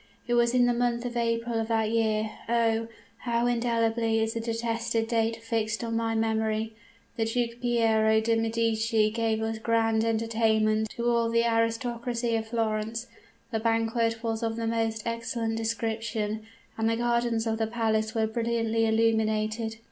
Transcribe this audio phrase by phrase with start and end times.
[0.25, 2.87] It was in the month of April of that year oh!
[3.17, 6.73] how indelibly is the detested date fixed on my memory
[7.17, 13.05] the Duke Piero de Medici gave a grand entertainment to all the aristocracy of Florence.
[13.51, 16.47] The banquet was of the most excellent description;
[16.79, 19.75] and the gardens of the palace were brilliantly illuminated.